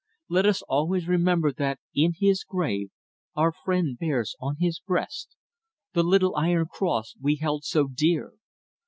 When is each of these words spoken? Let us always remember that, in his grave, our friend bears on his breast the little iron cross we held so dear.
Let 0.29 0.47
us 0.47 0.63
always 0.63 1.07
remember 1.07 1.51
that, 1.53 1.79
in 1.93 2.13
his 2.19 2.43
grave, 2.43 2.89
our 3.35 3.51
friend 3.51 3.99
bears 3.99 4.35
on 4.39 4.55
his 4.57 4.79
breast 4.79 5.35
the 5.93 6.01
little 6.01 6.35
iron 6.35 6.65
cross 6.71 7.13
we 7.21 7.35
held 7.35 7.63
so 7.63 7.87
dear. 7.87 8.33